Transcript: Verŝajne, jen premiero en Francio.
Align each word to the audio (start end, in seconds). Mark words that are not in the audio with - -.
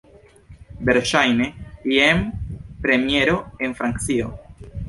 Verŝajne, 0.89 1.49
jen 1.97 2.25
premiero 2.87 3.39
en 3.67 3.81
Francio. 3.83 4.33